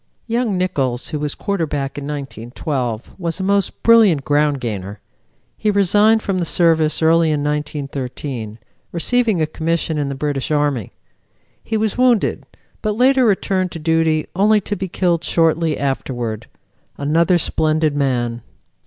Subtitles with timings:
[0.25, 4.99] Young Nichols, who was quarterback in 1912, was a most brilliant ground gainer.
[5.59, 8.57] He resigned from the Service early in 1913,
[8.91, 10.91] receiving a commission in the British Army.
[11.63, 12.47] He was wounded,
[12.81, 16.47] but later returned to duty only to be killed shortly afterward.
[16.97, 18.41] Another splendid man.